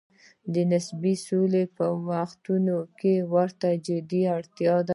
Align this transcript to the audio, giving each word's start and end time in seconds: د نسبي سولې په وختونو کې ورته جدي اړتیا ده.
د 0.53 0.55
نسبي 0.71 1.13
سولې 1.27 1.63
په 1.77 1.85
وختونو 2.09 2.77
کې 2.99 3.15
ورته 3.33 3.69
جدي 3.85 4.21
اړتیا 4.35 4.75
ده. 4.85 4.89